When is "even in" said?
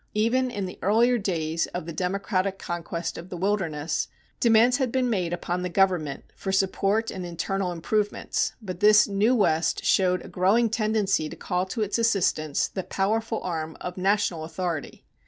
0.15-0.65